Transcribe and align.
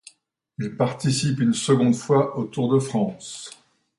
Il 0.57 0.75
participe 0.77 1.41
une 1.41 1.53
seconde 1.53 1.93
fois 1.93 2.35
au 2.35 2.45
Tour 2.45 2.73
de 2.73 2.79
France. 2.79 3.51